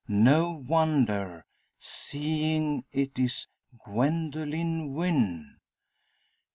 No 0.07 0.49
wonder 0.67 1.45
seeing 1.77 2.85
it 2.91 3.19
is 3.19 3.45
Gwendoline 3.85 4.95
Wynn! 4.95 5.57